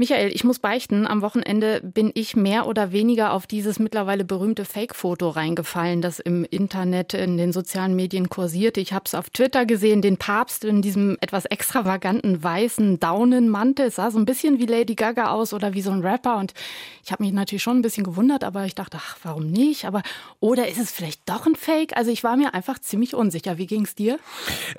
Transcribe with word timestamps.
Michael, 0.00 0.30
ich 0.32 0.44
muss 0.44 0.60
beichten, 0.60 1.08
am 1.08 1.22
Wochenende 1.22 1.80
bin 1.82 2.12
ich 2.14 2.36
mehr 2.36 2.68
oder 2.68 2.92
weniger 2.92 3.32
auf 3.32 3.48
dieses 3.48 3.80
mittlerweile 3.80 4.24
berühmte 4.24 4.64
Fake-Foto 4.64 5.28
reingefallen, 5.28 6.02
das 6.02 6.20
im 6.20 6.44
Internet, 6.44 7.14
in 7.14 7.36
den 7.36 7.52
sozialen 7.52 7.96
Medien 7.96 8.28
kursiert. 8.28 8.76
Ich 8.76 8.92
habe 8.92 9.06
es 9.06 9.16
auf 9.16 9.28
Twitter 9.30 9.66
gesehen, 9.66 10.00
den 10.00 10.16
Papst 10.16 10.64
in 10.64 10.82
diesem 10.82 11.16
etwas 11.20 11.46
extravaganten 11.46 12.40
weißen 12.40 13.00
Daunenmantel. 13.00 13.86
Es 13.86 13.96
sah 13.96 14.12
so 14.12 14.20
ein 14.20 14.24
bisschen 14.24 14.60
wie 14.60 14.66
Lady 14.66 14.94
Gaga 14.94 15.32
aus 15.32 15.52
oder 15.52 15.74
wie 15.74 15.82
so 15.82 15.90
ein 15.90 16.02
Rapper. 16.02 16.36
Und 16.36 16.54
ich 17.04 17.10
habe 17.10 17.24
mich 17.24 17.32
natürlich 17.32 17.64
schon 17.64 17.78
ein 17.78 17.82
bisschen 17.82 18.04
gewundert, 18.04 18.44
aber 18.44 18.66
ich 18.66 18.76
dachte, 18.76 18.98
ach, 19.00 19.16
warum 19.24 19.50
nicht? 19.50 19.84
Aber 19.84 20.02
oder 20.38 20.68
ist 20.68 20.78
es 20.78 20.92
vielleicht 20.92 21.28
doch 21.28 21.44
ein 21.44 21.56
Fake? 21.56 21.96
Also 21.96 22.12
ich 22.12 22.22
war 22.22 22.36
mir 22.36 22.54
einfach 22.54 22.78
ziemlich 22.78 23.16
unsicher. 23.16 23.58
Wie 23.58 23.66
ging 23.66 23.82
es 23.82 23.96
dir? 23.96 24.20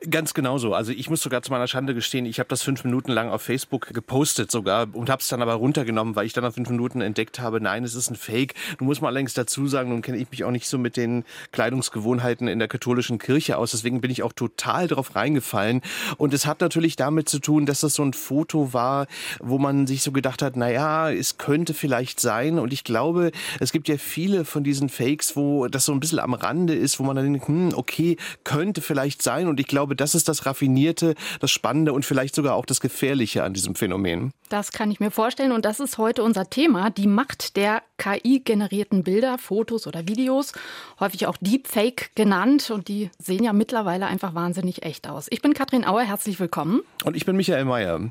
Ganz 0.10 0.34
genauso. 0.34 0.74
Also 0.74 0.94
ich 0.94 1.10
muss 1.10 1.22
sogar 1.22 1.42
zu 1.42 1.52
meiner 1.52 1.68
Schande 1.68 1.94
gestehen, 1.94 2.26
ich 2.26 2.40
habe 2.40 2.48
das 2.48 2.64
fünf 2.64 2.86
Minuten 2.86 3.12
lang 3.12 3.30
auf 3.30 3.42
Facebook 3.42 3.88
gepostet 3.94 4.50
sogar 4.50 4.88
und 4.94 5.09
und 5.10 5.14
habe 5.14 5.22
es 5.22 5.28
dann 5.28 5.42
aber 5.42 5.56
runtergenommen, 5.56 6.16
weil 6.16 6.28
ich 6.28 6.34
dann 6.34 6.44
nach 6.44 6.54
fünf 6.54 6.70
Minuten 6.70 7.02
entdeckt 7.02 7.40
habe, 7.40 7.60
nein, 7.60 7.84
es 7.84 7.96
ist 7.96 8.12
ein 8.12 8.16
Fake. 8.16 8.54
Du 8.78 8.86
musst 8.86 9.02
mal 9.02 9.08
allerdings 9.08 9.34
dazu 9.34 9.68
sagen, 9.68 9.90
nun 9.90 10.04
kenne 10.04 10.20
ich 10.20 10.30
mich 10.30 10.44
auch 10.44 10.52
nicht 10.52 10.68
so 10.68 10.78
mit 10.78 10.98
den 10.98 11.24
Kleidungsgewohnheiten 11.52 12.48
in 12.48 12.60
der 12.60 12.68
katholischen 12.68 13.18
Kirche 13.18 13.58
aus, 13.58 13.72
deswegen 13.72 14.02
bin 14.02 14.12
ich 14.12 14.22
auch 14.22 14.34
total 14.34 14.88
drauf 14.88 15.16
reingefallen. 15.16 15.82
Und 16.18 16.36
es 16.36 16.46
hat 16.46 16.62
natürlich 16.62 16.96
damit 16.96 17.28
zu 17.28 17.40
tun, 17.40 17.66
dass 17.66 17.80
das 17.80 17.96
so 17.96 18.04
ein 18.04 18.14
Foto 18.14 18.72
war, 18.72 19.08
wo 19.40 19.58
man 19.58 19.88
sich 19.88 20.04
so 20.04 20.12
gedacht 20.12 20.44
hat, 20.44 20.56
na 20.56 21.12
es 21.12 21.40
könnte 21.40 21.74
vielleicht 21.74 22.20
sein. 22.20 22.60
Und 22.60 22.72
ich 22.72 22.84
glaube, 22.84 23.32
es 23.60 23.72
gibt 23.72 23.88
ja 23.88 23.98
viele 23.98 24.46
von 24.46 24.64
diesen 24.64 24.90
Fakes, 24.90 25.36
wo 25.36 25.68
das 25.68 25.86
so 25.86 25.92
ein 25.92 26.00
bisschen 26.00 26.20
am 26.20 26.36
Rande 26.36 26.76
ist, 26.76 27.00
wo 27.00 27.04
man 27.04 27.16
dann 27.16 27.34
denkt, 27.34 27.48
hm, 27.48 27.72
okay, 27.74 28.18
könnte 28.44 28.82
vielleicht 28.82 29.24
sein. 29.24 29.48
Und 29.48 29.60
ich 29.60 29.68
glaube, 29.68 29.96
das 29.96 30.14
ist 30.14 30.30
das 30.30 30.46
Raffinierte, 30.46 31.16
das 31.40 31.50
Spannende 31.50 31.94
und 31.94 32.06
vielleicht 32.06 32.36
sogar 32.36 32.54
auch 32.54 32.68
das 32.68 32.80
Gefährliche 32.80 33.44
an 33.44 33.56
diesem 33.56 33.74
Phänomen. 33.74 34.32
Das 34.50 34.72
kann 34.72 34.92
ich 34.92 34.99
mir 35.00 35.12
vorstellen 35.12 35.52
und 35.52 35.66
das 35.66 35.80
ist 35.80 35.98
heute 35.98 36.24
unser 36.24 36.50
Thema, 36.50 36.90
die 36.90 37.08
Macht 37.08 37.56
der 37.56 37.82
KI-generierten 37.98 39.04
Bilder, 39.04 39.38
Fotos 39.38 39.86
oder 39.86 40.08
Videos, 40.08 40.54
häufig 41.00 41.28
auch 41.28 41.38
Deepfake 41.42 42.12
genannt 42.16 42.72
und 42.72 42.88
die 42.88 43.12
sehen 43.20 43.44
ja 43.44 43.54
mittlerweile 43.54 44.08
einfach 44.08 44.34
wahnsinnig 44.34 44.84
echt 44.84 45.08
aus. 45.08 45.28
Ich 45.30 45.42
bin 45.42 45.54
Katrin 45.54 45.86
Auer, 45.86 46.04
herzlich 46.04 46.40
willkommen. 46.40 46.82
Und 47.04 47.16
ich 47.16 47.26
bin 47.26 47.36
Michael 47.36 47.66
Mayer. 47.66 48.10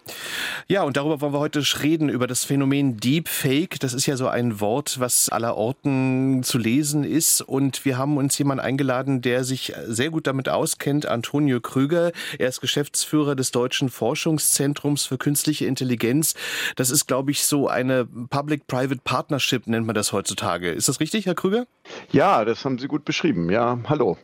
Ja, 0.69 0.83
und 0.83 0.97
darüber 0.97 1.21
wollen 1.21 1.33
wir 1.33 1.41
heute 1.41 1.63
reden, 1.83 2.09
über 2.09 2.27
das 2.27 2.45
Phänomen 2.45 2.99
Deepfake. 2.99 3.81
Das 3.81 3.95
ist 3.95 4.07
ja 4.07 4.17
so 4.17 4.29
ein 4.29 4.61
Wort, 4.61 5.01
was 5.01 5.29
aller 5.31 5.57
Orten 5.57 6.43
zu 6.43 6.59
lesen 6.59 7.05
ist 7.05 7.41
und 7.41 7.85
wir 7.85 7.97
haben 7.99 8.19
uns 8.19 8.37
jemanden 8.39 8.65
eingeladen, 8.65 9.23
der 9.23 9.45
sich 9.45 9.73
sehr 9.87 10.11
gut 10.11 10.27
damit 10.27 10.49
auskennt, 10.49 11.07
Antonio 11.07 11.61
Krüger. 11.61 12.13
Er 12.39 12.49
ist 12.49 12.61
Geschäftsführer 12.61 13.35
des 13.35 13.53
Deutschen 13.53 13.89
Forschungszentrums 13.89 15.07
für 15.07 15.17
künstliche 15.17 15.65
Intelligenz. 15.67 16.35
Das 16.79 16.91
ist, 16.91 17.09
glaube 17.09 17.33
ich, 17.33 17.45
so 17.45 17.67
eine 17.67 18.07
Public-Private 18.07 19.01
Partnership, 19.03 19.67
nennt 19.67 19.85
man 19.85 19.97
das 19.97 20.13
heutzutage. 20.13 20.71
Ist 20.71 20.89
das 20.89 21.01
richtig, 21.01 21.27
Herr 21.27 21.35
Krüger? 21.35 21.67
Ja, 22.13 22.45
das 22.45 22.65
haben 22.65 22.79
Sie 22.79 22.87
gut 22.87 23.05
beschrieben. 23.05 23.51
Ja, 23.51 23.81
hallo. 23.89 24.17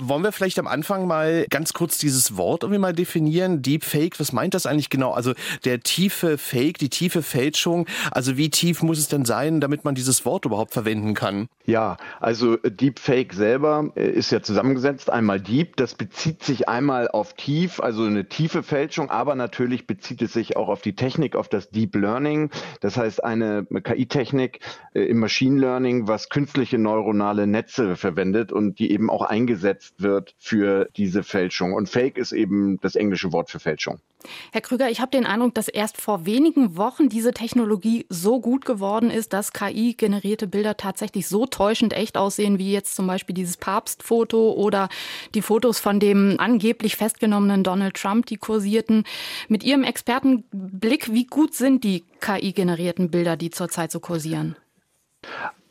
Wollen 0.00 0.22
wir 0.22 0.32
vielleicht 0.32 0.58
am 0.58 0.66
Anfang 0.66 1.06
mal 1.06 1.46
ganz 1.50 1.72
kurz 1.72 1.98
dieses 1.98 2.36
Wort 2.36 2.62
irgendwie 2.62 2.80
mal 2.80 2.92
definieren? 2.92 3.62
Deepfake, 3.62 4.18
was 4.20 4.32
meint 4.32 4.54
das 4.54 4.66
eigentlich 4.66 4.90
genau? 4.90 5.12
Also 5.12 5.34
der 5.64 5.80
tiefe 5.80 6.38
Fake, 6.38 6.78
die 6.78 6.88
tiefe 6.88 7.22
Fälschung, 7.22 7.86
also 8.10 8.36
wie 8.36 8.50
tief 8.50 8.82
muss 8.82 8.98
es 8.98 9.08
denn 9.08 9.24
sein, 9.24 9.60
damit 9.60 9.84
man 9.84 9.94
dieses 9.94 10.24
Wort 10.24 10.44
überhaupt 10.44 10.72
verwenden 10.72 11.14
kann? 11.14 11.48
Ja, 11.64 11.96
also 12.20 12.56
Deepfake 12.56 13.32
selber 13.32 13.92
äh, 13.94 14.10
ist 14.10 14.32
ja 14.32 14.42
zusammengesetzt. 14.42 15.10
Einmal 15.10 15.40
Deep, 15.40 15.76
das 15.76 15.94
bezieht 15.94 16.42
sich 16.42 16.68
einmal 16.68 17.08
auf 17.08 17.34
tief, 17.34 17.80
also 17.80 18.04
eine 18.04 18.28
tiefe 18.28 18.62
Fälschung, 18.62 19.10
aber 19.10 19.34
natürlich 19.34 19.86
bezieht 19.86 20.22
es 20.22 20.32
sich 20.32 20.56
auch 20.56 20.68
auf 20.68 20.82
die 20.82 20.96
Technik, 20.96 21.36
auf 21.36 21.48
das 21.48 21.70
Deep 21.70 21.94
Learning. 21.94 22.50
Das 22.80 22.96
heißt 22.96 23.22
eine 23.22 23.64
KI-Technik 23.64 24.60
äh, 24.94 25.02
im 25.02 25.18
Machine 25.18 25.60
Learning, 25.60 26.08
was 26.08 26.28
künstliche 26.28 26.78
neuronale 26.78 27.46
Netze 27.46 27.96
verwendet 27.96 28.52
und 28.52 28.78
die 28.78 28.90
eben 28.90 29.08
auch 29.08 29.22
eingesetzt 29.22 29.81
eingesetzt 29.82 29.94
wird 29.98 30.34
für 30.38 30.88
diese 30.96 31.22
Fälschung. 31.22 31.74
Und 31.74 31.88
Fake 31.88 32.18
ist 32.18 32.32
eben 32.32 32.78
das 32.80 32.94
englische 32.94 33.32
Wort 33.32 33.50
für 33.50 33.60
Fälschung. 33.60 33.98
Herr 34.52 34.60
Krüger, 34.60 34.88
ich 34.88 35.00
habe 35.00 35.10
den 35.10 35.26
Eindruck, 35.26 35.54
dass 35.54 35.66
erst 35.66 36.00
vor 36.00 36.26
wenigen 36.26 36.76
Wochen 36.76 37.08
diese 37.08 37.32
Technologie 37.32 38.06
so 38.08 38.40
gut 38.40 38.64
geworden 38.64 39.10
ist, 39.10 39.32
dass 39.32 39.52
KI-generierte 39.52 40.46
Bilder 40.46 40.76
tatsächlich 40.76 41.26
so 41.26 41.46
täuschend 41.46 41.92
echt 41.92 42.16
aussehen, 42.16 42.58
wie 42.58 42.72
jetzt 42.72 42.94
zum 42.94 43.08
Beispiel 43.08 43.34
dieses 43.34 43.56
Papstfoto 43.56 44.52
oder 44.52 44.88
die 45.34 45.42
Fotos 45.42 45.80
von 45.80 45.98
dem 45.98 46.36
angeblich 46.38 46.96
festgenommenen 46.96 47.64
Donald 47.64 47.96
Trump, 47.96 48.26
die 48.26 48.36
kursierten. 48.36 49.04
Mit 49.48 49.64
Ihrem 49.64 49.82
Expertenblick, 49.82 51.12
wie 51.12 51.26
gut 51.26 51.54
sind 51.54 51.82
die 51.82 52.04
KI-generierten 52.20 53.10
Bilder, 53.10 53.36
die 53.36 53.50
zurzeit 53.50 53.90
so 53.90 53.98
kursieren? 53.98 54.54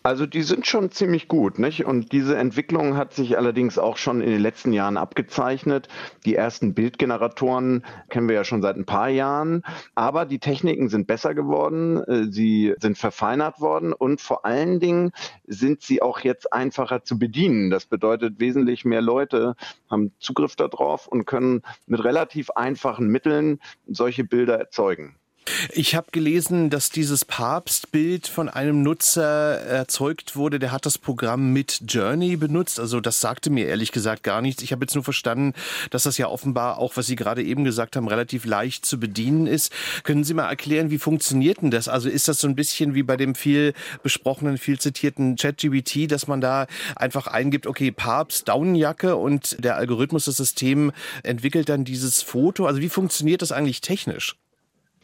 Also 0.03 0.25
die 0.25 0.41
sind 0.41 0.65
schon 0.65 0.89
ziemlich 0.89 1.27
gut, 1.27 1.59
nicht? 1.59 1.85
Und 1.85 2.11
diese 2.11 2.35
Entwicklung 2.35 2.97
hat 2.97 3.13
sich 3.13 3.37
allerdings 3.37 3.77
auch 3.77 3.97
schon 3.97 4.21
in 4.21 4.31
den 4.31 4.41
letzten 4.41 4.73
Jahren 4.73 4.97
abgezeichnet. 4.97 5.89
Die 6.25 6.33
ersten 6.33 6.73
Bildgeneratoren 6.73 7.85
kennen 8.09 8.27
wir 8.27 8.33
ja 8.33 8.43
schon 8.43 8.63
seit 8.63 8.77
ein 8.77 8.85
paar 8.85 9.09
Jahren, 9.09 9.61
aber 9.93 10.25
die 10.25 10.39
Techniken 10.39 10.89
sind 10.89 11.05
besser 11.05 11.35
geworden, 11.35 12.03
äh, 12.05 12.31
sie 12.31 12.73
sind 12.79 12.97
verfeinert 12.97 13.61
worden 13.61 13.93
und 13.93 14.21
vor 14.21 14.43
allen 14.43 14.79
Dingen 14.79 15.11
sind 15.45 15.83
sie 15.83 16.01
auch 16.01 16.21
jetzt 16.21 16.51
einfacher 16.51 17.03
zu 17.03 17.19
bedienen. 17.19 17.69
Das 17.69 17.85
bedeutet, 17.85 18.39
wesentlich 18.39 18.85
mehr 18.85 19.01
Leute 19.01 19.55
haben 19.87 20.13
Zugriff 20.19 20.55
darauf 20.55 21.07
und 21.07 21.25
können 21.25 21.61
mit 21.85 22.03
relativ 22.03 22.49
einfachen 22.51 23.07
Mitteln 23.07 23.59
solche 23.85 24.23
Bilder 24.23 24.57
erzeugen. 24.57 25.20
Ich 25.73 25.95
habe 25.95 26.07
gelesen, 26.11 26.69
dass 26.69 26.89
dieses 26.89 27.25
Papstbild 27.25 28.27
von 28.27 28.47
einem 28.47 28.83
Nutzer 28.83 29.59
erzeugt 29.59 30.35
wurde, 30.35 30.59
der 30.59 30.71
hat 30.71 30.85
das 30.85 30.97
Programm 30.97 31.51
mit 31.51 31.81
Journey 31.87 32.35
benutzt. 32.35 32.79
Also 32.79 32.99
das 32.99 33.21
sagte 33.21 33.49
mir 33.49 33.67
ehrlich 33.67 33.91
gesagt 33.91 34.23
gar 34.23 34.41
nichts. 34.41 34.63
Ich 34.63 34.71
habe 34.71 34.83
jetzt 34.85 34.95
nur 34.95 35.03
verstanden, 35.03 35.53
dass 35.89 36.03
das 36.03 36.17
ja 36.17 36.27
offenbar 36.27 36.77
auch, 36.77 36.95
was 36.95 37.07
Sie 37.07 37.15
gerade 37.15 37.43
eben 37.43 37.63
gesagt 37.63 37.95
haben, 37.95 38.07
relativ 38.07 38.45
leicht 38.45 38.85
zu 38.85 38.99
bedienen 38.99 39.47
ist. 39.47 39.73
Können 40.03 40.23
Sie 40.23 40.33
mal 40.33 40.47
erklären, 40.47 40.89
wie 40.89 40.99
funktioniert 40.99 41.61
denn 41.61 41.71
das? 41.71 41.87
Also 41.87 42.07
ist 42.07 42.27
das 42.27 42.39
so 42.39 42.47
ein 42.47 42.55
bisschen 42.55 42.93
wie 42.93 43.03
bei 43.03 43.17
dem 43.17 43.35
viel 43.35 43.73
besprochenen, 44.03 44.57
viel 44.57 44.79
zitierten 44.79 45.35
ChatGBT, 45.35 46.11
dass 46.11 46.27
man 46.27 46.41
da 46.41 46.67
einfach 46.95 47.27
eingibt, 47.27 47.67
okay, 47.67 47.91
Papst, 47.91 48.47
Daunenjacke 48.47 49.15
und 49.15 49.63
der 49.63 49.75
Algorithmus, 49.75 50.25
das 50.25 50.37
System 50.37 50.91
entwickelt 51.23 51.67
dann 51.69 51.83
dieses 51.83 52.21
Foto. 52.21 52.67
Also 52.67 52.79
wie 52.79 52.89
funktioniert 52.89 53.41
das 53.41 53.51
eigentlich 53.51 53.81
technisch? 53.81 54.35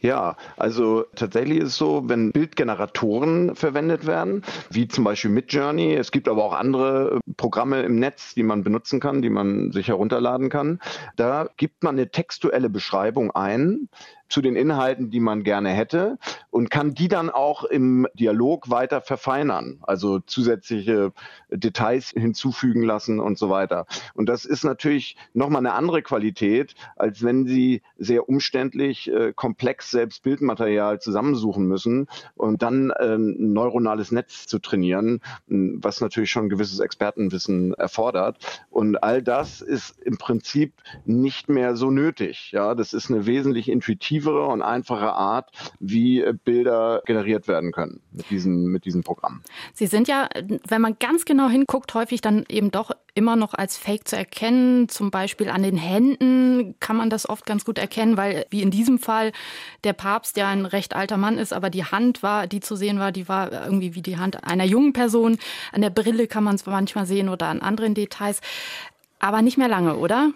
Ja, 0.00 0.36
also 0.56 1.06
tatsächlich 1.16 1.58
ist 1.58 1.68
es 1.68 1.76
so, 1.76 2.08
wenn 2.08 2.30
Bildgeneratoren 2.30 3.56
verwendet 3.56 4.06
werden, 4.06 4.44
wie 4.70 4.86
zum 4.86 5.02
Beispiel 5.02 5.30
Midjourney, 5.30 5.94
es 5.94 6.12
gibt 6.12 6.28
aber 6.28 6.44
auch 6.44 6.52
andere 6.52 7.16
äh, 7.16 7.32
Programme 7.36 7.82
im 7.82 7.98
Netz, 7.98 8.34
die 8.34 8.44
man 8.44 8.62
benutzen 8.62 9.00
kann, 9.00 9.22
die 9.22 9.30
man 9.30 9.72
sich 9.72 9.88
herunterladen 9.88 10.50
kann, 10.50 10.78
da 11.16 11.48
gibt 11.56 11.82
man 11.82 11.96
eine 11.96 12.10
textuelle 12.10 12.70
Beschreibung 12.70 13.32
ein, 13.32 13.88
zu 14.28 14.42
den 14.42 14.56
Inhalten, 14.56 15.10
die 15.10 15.20
man 15.20 15.42
gerne 15.42 15.70
hätte 15.70 16.18
und 16.50 16.70
kann 16.70 16.94
die 16.94 17.08
dann 17.08 17.30
auch 17.30 17.64
im 17.64 18.06
Dialog 18.14 18.70
weiter 18.70 19.00
verfeinern, 19.00 19.78
also 19.82 20.18
zusätzliche 20.20 21.12
Details 21.50 22.10
hinzufügen 22.10 22.82
lassen 22.82 23.20
und 23.20 23.38
so 23.38 23.48
weiter. 23.48 23.86
Und 24.14 24.28
das 24.28 24.44
ist 24.44 24.64
natürlich 24.64 25.16
nochmal 25.34 25.64
eine 25.64 25.74
andere 25.74 26.02
Qualität, 26.02 26.74
als 26.96 27.22
wenn 27.22 27.46
Sie 27.46 27.82
sehr 27.96 28.28
umständlich, 28.28 29.10
äh, 29.10 29.32
komplex 29.32 29.90
selbst 29.90 30.22
Bildmaterial 30.22 31.00
zusammensuchen 31.00 31.66
müssen 31.66 32.08
und 32.34 32.62
dann 32.62 32.90
äh, 32.90 33.14
ein 33.14 33.52
neuronales 33.52 34.12
Netz 34.12 34.46
zu 34.46 34.58
trainieren, 34.58 35.20
was 35.46 36.00
natürlich 36.00 36.30
schon 36.30 36.48
gewisses 36.48 36.80
Expertenwissen 36.80 37.74
erfordert. 37.74 38.38
Und 38.70 39.02
all 39.02 39.22
das 39.22 39.60
ist 39.60 39.98
im 40.02 40.18
Prinzip 40.18 40.74
nicht 41.04 41.48
mehr 41.48 41.76
so 41.76 41.90
nötig. 41.90 42.52
Ja, 42.52 42.74
das 42.74 42.92
ist 42.92 43.10
eine 43.10 43.26
wesentlich 43.26 43.68
intuitive 43.68 44.17
intuitivere 44.18 44.46
und 44.46 44.62
einfache 44.62 45.12
Art, 45.12 45.50
wie 45.80 46.20
äh, 46.20 46.32
Bilder 46.32 47.02
generiert 47.06 47.48
werden 47.48 47.72
können 47.72 48.00
mit 48.12 48.30
diesem, 48.30 48.64
mit 48.64 48.84
diesem 48.84 49.02
Programm. 49.02 49.42
Sie 49.74 49.86
sind 49.86 50.08
ja, 50.08 50.28
wenn 50.66 50.80
man 50.80 50.96
ganz 50.98 51.24
genau 51.24 51.48
hinguckt, 51.48 51.94
häufig 51.94 52.20
dann 52.20 52.44
eben 52.48 52.70
doch 52.70 52.90
immer 53.14 53.36
noch 53.36 53.54
als 53.54 53.76
Fake 53.76 54.06
zu 54.06 54.16
erkennen. 54.16 54.88
Zum 54.88 55.10
Beispiel 55.10 55.48
an 55.48 55.62
den 55.62 55.76
Händen 55.76 56.74
kann 56.80 56.96
man 56.96 57.10
das 57.10 57.28
oft 57.28 57.46
ganz 57.46 57.64
gut 57.64 57.78
erkennen, 57.78 58.16
weil 58.16 58.46
wie 58.50 58.62
in 58.62 58.70
diesem 58.70 58.98
Fall 58.98 59.32
der 59.84 59.92
Papst 59.92 60.36
ja 60.36 60.48
ein 60.48 60.66
recht 60.66 60.94
alter 60.94 61.16
Mann 61.16 61.38
ist, 61.38 61.52
aber 61.52 61.70
die 61.70 61.84
Hand 61.84 62.22
war, 62.22 62.46
die 62.46 62.60
zu 62.60 62.76
sehen 62.76 62.98
war, 62.98 63.12
die 63.12 63.28
war 63.28 63.52
irgendwie 63.52 63.94
wie 63.94 64.02
die 64.02 64.18
Hand 64.18 64.44
einer 64.44 64.64
jungen 64.64 64.92
Person. 64.92 65.38
An 65.72 65.82
der 65.82 65.90
Brille 65.90 66.26
kann 66.26 66.44
man 66.44 66.56
es 66.56 66.66
manchmal 66.66 67.06
sehen 67.06 67.28
oder 67.28 67.46
an 67.46 67.60
anderen 67.60 67.94
Details. 67.94 68.40
Aber 69.20 69.42
nicht 69.42 69.58
mehr 69.58 69.68
lange, 69.68 69.96
oder? 69.96 70.30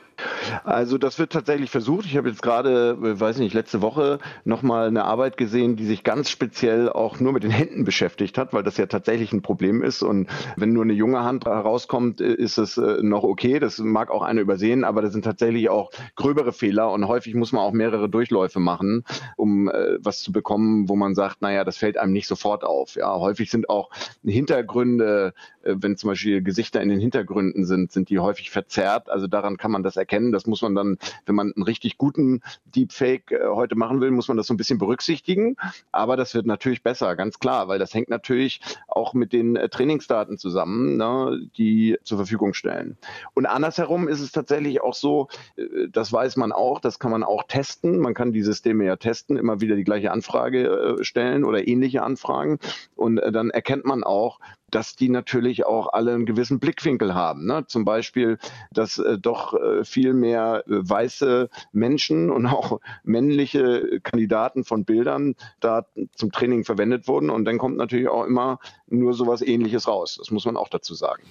Also 0.64 0.98
das 0.98 1.18
wird 1.18 1.32
tatsächlich 1.32 1.70
versucht. 1.70 2.06
Ich 2.06 2.16
habe 2.16 2.28
jetzt 2.28 2.42
gerade, 2.42 2.96
äh, 3.02 3.20
weiß 3.20 3.38
nicht, 3.38 3.54
letzte 3.54 3.82
Woche 3.82 4.18
nochmal 4.44 4.88
eine 4.88 5.04
Arbeit 5.04 5.36
gesehen, 5.36 5.76
die 5.76 5.86
sich 5.86 6.04
ganz 6.04 6.30
speziell 6.30 6.88
auch 6.88 7.20
nur 7.20 7.32
mit 7.32 7.42
den 7.42 7.50
Händen 7.50 7.84
beschäftigt 7.84 8.38
hat, 8.38 8.52
weil 8.52 8.62
das 8.62 8.76
ja 8.76 8.86
tatsächlich 8.86 9.32
ein 9.32 9.42
Problem 9.42 9.82
ist. 9.82 10.02
Und 10.02 10.28
wenn 10.56 10.72
nur 10.72 10.84
eine 10.84 10.92
junge 10.92 11.22
Hand 11.22 11.44
herauskommt, 11.46 12.20
äh, 12.20 12.34
ist 12.34 12.58
es 12.58 12.78
äh, 12.78 13.02
noch 13.02 13.22
okay. 13.22 13.58
Das 13.58 13.78
mag 13.78 14.10
auch 14.10 14.22
einer 14.22 14.40
übersehen, 14.40 14.84
aber 14.84 15.02
das 15.02 15.12
sind 15.12 15.24
tatsächlich 15.24 15.68
auch 15.68 15.90
gröbere 16.16 16.52
Fehler 16.52 16.90
und 16.92 17.08
häufig 17.08 17.34
muss 17.34 17.52
man 17.52 17.62
auch 17.62 17.72
mehrere 17.72 18.08
Durchläufe 18.08 18.60
machen, 18.60 19.04
um 19.36 19.70
was 20.00 20.22
zu 20.22 20.32
bekommen, 20.32 20.88
wo 20.88 20.96
man 20.96 21.14
sagt, 21.14 21.42
naja, 21.42 21.64
das 21.64 21.76
fällt 21.76 21.96
einem 21.96 22.12
nicht 22.12 22.26
sofort 22.26 22.64
auf. 22.64 22.94
Ja, 22.96 23.14
häufig 23.14 23.50
sind 23.50 23.68
auch 23.68 23.90
Hintergründe, 24.24 25.34
wenn 25.62 25.96
zum 25.96 26.10
Beispiel 26.10 26.42
Gesichter 26.42 26.80
in 26.80 26.88
den 26.88 27.00
Hintergründen 27.00 27.64
sind, 27.64 27.92
sind 27.92 28.10
die 28.10 28.18
häufig 28.18 28.50
verzerrt. 28.50 29.08
Also 29.08 29.26
daran 29.26 29.56
kann 29.56 29.70
man 29.70 29.82
das 29.82 29.96
erkennen. 29.96 30.11
Das 30.12 30.46
muss 30.46 30.62
man 30.62 30.74
dann, 30.74 30.98
wenn 31.26 31.34
man 31.34 31.52
einen 31.54 31.62
richtig 31.62 31.98
guten 31.98 32.42
Deepfake 32.66 33.32
äh, 33.32 33.48
heute 33.48 33.74
machen 33.76 34.00
will, 34.00 34.10
muss 34.10 34.28
man 34.28 34.36
das 34.36 34.46
so 34.46 34.54
ein 34.54 34.56
bisschen 34.56 34.78
berücksichtigen. 34.78 35.56
Aber 35.90 36.16
das 36.16 36.34
wird 36.34 36.46
natürlich 36.46 36.82
besser, 36.82 37.16
ganz 37.16 37.38
klar, 37.38 37.68
weil 37.68 37.78
das 37.78 37.94
hängt 37.94 38.10
natürlich 38.10 38.60
auch 38.88 39.14
mit 39.14 39.32
den 39.32 39.56
äh, 39.56 39.68
Trainingsdaten 39.68 40.38
zusammen, 40.38 40.96
ne, 40.96 41.40
die 41.56 41.98
zur 42.02 42.18
Verfügung 42.18 42.54
stellen. 42.54 42.96
Und 43.34 43.46
andersherum 43.46 44.08
ist 44.08 44.20
es 44.20 44.32
tatsächlich 44.32 44.82
auch 44.82 44.94
so, 44.94 45.28
äh, 45.56 45.88
das 45.90 46.12
weiß 46.12 46.36
man 46.36 46.52
auch, 46.52 46.80
das 46.80 46.98
kann 46.98 47.10
man 47.10 47.22
auch 47.22 47.44
testen. 47.44 47.98
Man 47.98 48.14
kann 48.14 48.32
die 48.32 48.42
Systeme 48.42 48.84
ja 48.84 48.96
testen, 48.96 49.36
immer 49.36 49.60
wieder 49.60 49.76
die 49.76 49.84
gleiche 49.84 50.12
Anfrage 50.12 50.98
stellen 51.00 51.44
oder 51.44 51.66
ähnliche 51.66 52.02
Anfragen. 52.02 52.58
Und 52.96 53.16
dann 53.16 53.50
erkennt 53.50 53.84
man 53.84 54.04
auch, 54.04 54.38
dass 54.72 54.96
die 54.96 55.08
natürlich 55.08 55.64
auch 55.64 55.92
alle 55.92 56.14
einen 56.14 56.26
gewissen 56.26 56.58
Blickwinkel 56.58 57.14
haben. 57.14 57.46
Ne? 57.46 57.64
Zum 57.66 57.84
Beispiel, 57.84 58.38
dass 58.72 58.98
äh, 58.98 59.18
doch 59.18 59.54
äh, 59.54 59.84
viel 59.84 60.14
mehr 60.14 60.64
äh, 60.66 60.88
weiße 60.88 61.48
Menschen 61.72 62.30
und 62.32 62.46
auch 62.46 62.80
männliche 63.04 64.00
Kandidaten 64.02 64.64
von 64.64 64.84
Bildern 64.84 65.36
da 65.60 65.86
zum 66.16 66.32
Training 66.32 66.64
verwendet 66.64 67.06
wurden. 67.06 67.30
Und 67.30 67.44
dann 67.44 67.58
kommt 67.58 67.76
natürlich 67.76 68.08
auch 68.08 68.24
immer 68.24 68.58
nur 68.92 69.14
sowas 69.14 69.42
ähnliches 69.42 69.88
raus. 69.88 70.16
Das 70.18 70.30
muss 70.30 70.44
man 70.44 70.56
auch 70.56 70.68
dazu 70.68 70.94
sagen. 70.94 71.22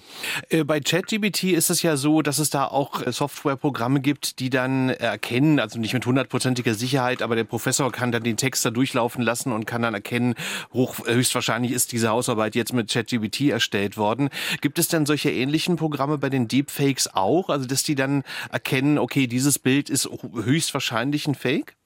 Äh, 0.48 0.64
bei 0.64 0.80
ChatGPT 0.80 1.44
ist 1.44 1.70
es 1.70 1.82
ja 1.82 1.96
so, 1.96 2.22
dass 2.22 2.38
es 2.38 2.50
da 2.50 2.66
auch 2.66 3.02
äh, 3.02 3.12
Softwareprogramme 3.12 4.00
gibt, 4.00 4.38
die 4.40 4.50
dann 4.50 4.90
erkennen, 4.90 5.60
also 5.60 5.78
nicht 5.78 5.94
mit 5.94 6.04
hundertprozentiger 6.04 6.74
Sicherheit, 6.74 7.22
aber 7.22 7.36
der 7.36 7.44
Professor 7.44 7.90
kann 7.92 8.12
dann 8.12 8.22
den 8.22 8.36
Text 8.36 8.64
da 8.64 8.70
durchlaufen 8.70 9.22
lassen 9.22 9.52
und 9.52 9.66
kann 9.66 9.82
dann 9.82 9.94
erkennen, 9.94 10.34
hoch, 10.72 11.06
höchstwahrscheinlich 11.06 11.72
ist 11.72 11.92
diese 11.92 12.08
Hausarbeit 12.08 12.54
jetzt 12.54 12.72
mit 12.72 12.90
ChatGPT 12.90 13.50
erstellt 13.50 13.96
worden. 13.96 14.28
Gibt 14.60 14.78
es 14.78 14.88
denn 14.88 15.06
solche 15.06 15.30
ähnlichen 15.30 15.76
Programme 15.76 16.18
bei 16.18 16.30
den 16.30 16.48
Deepfakes 16.48 17.14
auch? 17.14 17.48
Also, 17.48 17.66
dass 17.66 17.82
die 17.82 17.94
dann 17.94 18.24
erkennen, 18.50 18.98
okay, 18.98 19.26
dieses 19.26 19.58
Bild 19.58 19.90
ist 19.90 20.08
höchstwahrscheinlich 20.32 21.26
ein 21.26 21.34
Fake? 21.34 21.76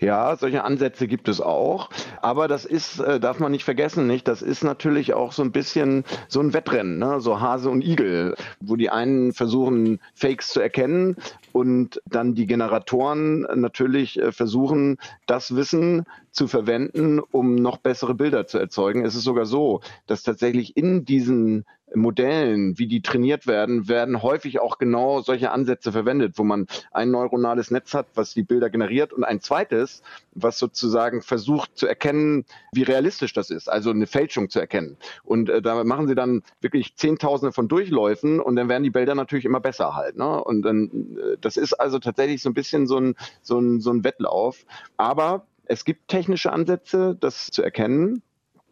Ja, 0.00 0.36
solche 0.36 0.64
Ansätze 0.64 1.06
gibt 1.06 1.28
es 1.28 1.40
auch. 1.40 1.90
Aber 2.22 2.48
das 2.48 2.64
ist, 2.64 3.00
äh, 3.00 3.20
darf 3.20 3.38
man 3.38 3.52
nicht 3.52 3.64
vergessen, 3.64 4.06
nicht? 4.06 4.28
Das 4.28 4.42
ist 4.42 4.64
natürlich 4.64 5.14
auch 5.14 5.32
so 5.32 5.42
ein 5.42 5.52
bisschen 5.52 6.04
so 6.28 6.40
ein 6.40 6.52
Wettrennen, 6.52 6.98
ne? 6.98 7.20
so 7.20 7.40
Hase 7.40 7.70
und 7.70 7.82
Igel, 7.82 8.34
wo 8.60 8.76
die 8.76 8.90
einen 8.90 9.32
versuchen, 9.32 10.00
Fakes 10.14 10.48
zu 10.48 10.60
erkennen 10.60 11.16
und 11.52 12.00
dann 12.06 12.34
die 12.34 12.46
Generatoren 12.46 13.42
natürlich 13.54 14.18
äh, 14.20 14.32
versuchen, 14.32 14.98
das 15.26 15.54
Wissen 15.54 16.06
zu 16.30 16.46
verwenden, 16.46 17.20
um 17.20 17.56
noch 17.56 17.78
bessere 17.78 18.14
Bilder 18.14 18.46
zu 18.46 18.58
erzeugen. 18.58 19.04
Es 19.04 19.14
ist 19.14 19.24
sogar 19.24 19.46
so, 19.46 19.80
dass 20.06 20.22
tatsächlich 20.22 20.76
in 20.76 21.04
diesen 21.04 21.64
Modellen, 21.94 22.78
wie 22.78 22.86
die 22.86 23.02
trainiert 23.02 23.46
werden, 23.46 23.88
werden 23.88 24.22
häufig 24.22 24.60
auch 24.60 24.78
genau 24.78 25.20
solche 25.22 25.50
Ansätze 25.50 25.92
verwendet, 25.92 26.34
wo 26.36 26.44
man 26.44 26.66
ein 26.92 27.10
neuronales 27.10 27.70
Netz 27.70 27.94
hat, 27.94 28.06
was 28.14 28.34
die 28.34 28.42
Bilder 28.42 28.70
generiert 28.70 29.12
und 29.12 29.24
ein 29.24 29.40
zweites, 29.40 30.02
was 30.32 30.58
sozusagen 30.58 31.22
versucht 31.22 31.76
zu 31.76 31.86
erkennen, 31.86 32.44
wie 32.72 32.82
realistisch 32.82 33.32
das 33.32 33.50
ist, 33.50 33.68
also 33.68 33.90
eine 33.90 34.06
Fälschung 34.06 34.50
zu 34.50 34.60
erkennen. 34.60 34.96
Und 35.24 35.48
äh, 35.48 35.62
da 35.62 35.82
machen 35.84 36.08
sie 36.08 36.14
dann 36.14 36.42
wirklich 36.60 36.96
Zehntausende 36.96 37.52
von 37.52 37.68
Durchläufen 37.68 38.40
und 38.40 38.56
dann 38.56 38.68
werden 38.68 38.84
die 38.84 38.90
Bilder 38.90 39.14
natürlich 39.14 39.44
immer 39.44 39.60
besser 39.60 39.96
halt. 39.96 40.16
Ne? 40.16 40.42
Und 40.42 40.62
dann, 40.62 41.16
äh, 41.18 41.36
das 41.40 41.56
ist 41.56 41.74
also 41.74 41.98
tatsächlich 41.98 42.42
so 42.42 42.50
ein 42.50 42.54
bisschen 42.54 42.86
so 42.86 42.98
ein, 42.98 43.16
so 43.42 43.58
ein, 43.58 43.80
so 43.80 43.90
ein 43.90 44.04
Wettlauf. 44.04 44.64
Aber 44.96 45.46
es 45.70 45.84
gibt 45.84 46.08
technische 46.08 46.52
Ansätze, 46.52 47.16
das 47.18 47.46
zu 47.46 47.62
erkennen, 47.62 48.22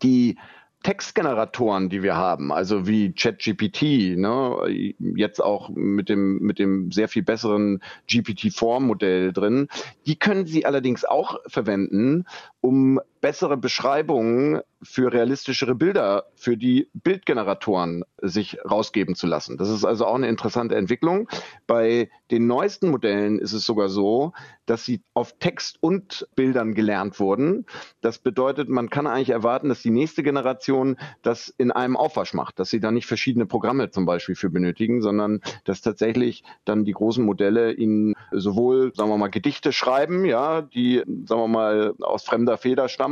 die 0.02 0.36
Textgeneratoren, 0.82 1.88
die 1.88 2.02
wir 2.02 2.16
haben, 2.16 2.52
also 2.52 2.86
wie 2.86 3.12
ChatGPT, 3.12 4.16
ne, 4.16 4.94
jetzt 4.98 5.40
auch 5.42 5.70
mit 5.70 6.08
dem, 6.08 6.38
mit 6.38 6.58
dem 6.58 6.90
sehr 6.90 7.08
viel 7.08 7.22
besseren 7.22 7.82
GPT-4-Modell 8.08 9.32
drin, 9.32 9.68
die 10.06 10.16
können 10.16 10.46
Sie 10.46 10.66
allerdings 10.66 11.04
auch 11.04 11.38
verwenden, 11.46 12.26
um 12.60 13.00
bessere 13.20 13.56
Beschreibungen 13.56 14.60
für 14.82 15.12
realistischere 15.12 15.74
Bilder 15.74 16.26
für 16.36 16.56
die 16.56 16.88
Bildgeneratoren 16.92 18.04
sich 18.20 18.58
rausgeben 18.64 19.14
zu 19.14 19.26
lassen. 19.26 19.56
Das 19.56 19.70
ist 19.70 19.84
also 19.84 20.06
auch 20.06 20.14
eine 20.14 20.28
interessante 20.28 20.76
Entwicklung. 20.76 21.28
Bei 21.66 22.10
den 22.30 22.46
neuesten 22.46 22.90
Modellen 22.90 23.38
ist 23.38 23.52
es 23.52 23.64
sogar 23.66 23.88
so, 23.88 24.32
dass 24.66 24.84
sie 24.84 25.02
auf 25.14 25.38
Text 25.38 25.78
und 25.80 26.28
Bildern 26.36 26.74
gelernt 26.74 27.18
wurden. 27.18 27.66
Das 28.00 28.18
bedeutet, 28.18 28.68
man 28.68 28.90
kann 28.90 29.06
eigentlich 29.06 29.30
erwarten, 29.30 29.68
dass 29.68 29.82
die 29.82 29.90
nächste 29.90 30.22
Generation 30.22 30.96
das 31.22 31.48
in 31.48 31.72
einem 31.72 31.96
Aufwasch 31.96 32.34
macht, 32.34 32.58
dass 32.60 32.70
sie 32.70 32.80
da 32.80 32.90
nicht 32.90 33.06
verschiedene 33.06 33.46
Programme 33.46 33.90
zum 33.90 34.06
Beispiel 34.06 34.36
für 34.36 34.50
benötigen, 34.50 35.00
sondern 35.00 35.40
dass 35.64 35.80
tatsächlich 35.80 36.44
dann 36.64 36.84
die 36.84 36.92
großen 36.92 37.24
Modelle 37.24 37.72
ihnen 37.72 38.14
sowohl, 38.30 38.92
sagen 38.94 39.10
wir 39.10 39.16
mal, 39.16 39.28
Gedichte 39.30 39.72
schreiben, 39.72 40.24
ja, 40.24 40.62
die, 40.62 41.02
sagen 41.24 41.40
wir 41.42 41.48
mal, 41.48 41.94
aus 42.00 42.24
fremder 42.24 42.58
Feder 42.58 42.88
stammen 42.88 43.07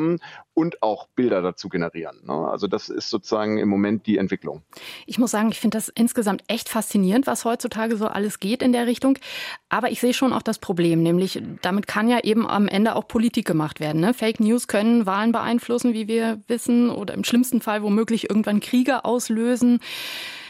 und 0.54 0.82
auch 0.82 1.08
Bilder 1.08 1.42
dazu 1.42 1.68
generieren. 1.68 2.20
Ne? 2.24 2.32
Also 2.32 2.66
das 2.66 2.88
ist 2.88 3.10
sozusagen 3.10 3.58
im 3.58 3.68
Moment 3.68 4.06
die 4.06 4.16
Entwicklung. 4.16 4.62
Ich 5.06 5.18
muss 5.18 5.30
sagen, 5.30 5.50
ich 5.50 5.60
finde 5.60 5.76
das 5.76 5.88
insgesamt 5.88 6.42
echt 6.48 6.68
faszinierend, 6.68 7.26
was 7.26 7.44
heutzutage 7.44 7.96
so 7.96 8.06
alles 8.06 8.40
geht 8.40 8.62
in 8.62 8.72
der 8.72 8.86
Richtung. 8.86 9.18
Aber 9.68 9.90
ich 9.90 10.00
sehe 10.00 10.14
schon 10.14 10.32
auch 10.32 10.42
das 10.42 10.58
Problem, 10.58 11.02
nämlich 11.02 11.42
damit 11.62 11.86
kann 11.86 12.08
ja 12.08 12.20
eben 12.20 12.46
am 12.46 12.68
Ende 12.68 12.96
auch 12.96 13.06
Politik 13.06 13.46
gemacht 13.46 13.80
werden. 13.80 14.00
Ne? 14.00 14.14
Fake 14.14 14.40
News 14.40 14.66
können 14.66 15.04
Wahlen 15.06 15.32
beeinflussen, 15.32 15.92
wie 15.92 16.08
wir 16.08 16.40
wissen, 16.48 16.90
oder 16.90 17.14
im 17.14 17.24
schlimmsten 17.24 17.60
Fall 17.60 17.82
womöglich 17.82 18.30
irgendwann 18.30 18.60
Kriege 18.60 19.04
auslösen. 19.04 19.80